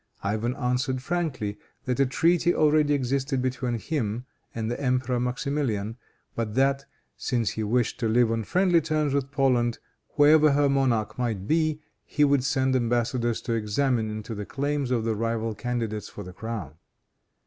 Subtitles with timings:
[0.23, 5.95] Ivan answered frankly that a treaty already existed between him and the Emperor Maximilian,
[6.33, 6.85] but that,
[7.17, 9.77] since he wished to live on friendly terms with Poland,
[10.15, 15.03] whoever her monarch might be, he would send embassadors to examine into the claims of
[15.05, 16.77] the rival candidates for the crown.